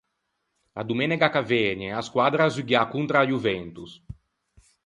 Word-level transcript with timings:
A 0.79 0.81
domenega 0.89 1.27
ch’a 1.31 1.43
vëgne 1.51 1.89
a 1.93 2.01
squaddra 2.07 2.43
a 2.45 2.53
zughià 2.55 2.81
contra 2.93 3.17
a 3.21 3.27
Juventus. 3.31 3.91